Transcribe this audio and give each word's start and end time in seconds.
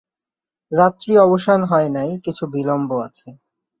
রাত্রি 0.71 1.13
অবসান 1.17 1.59
হয় 1.63 1.89
নাই, 1.89 2.09
কিছু 2.25 2.43
বিলম্ব 2.53 2.89
আছে। 3.07 3.27